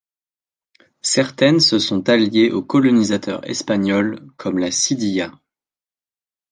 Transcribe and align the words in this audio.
Certaines 1.03 1.59
se 1.59 1.77
sont 1.77 2.09
alliées 2.09 2.49
au 2.51 2.63
colonisateur 2.63 3.47
espagnol 3.47 4.27
comme 4.35 4.57
la 4.57 4.71
Sidiya. 4.71 5.31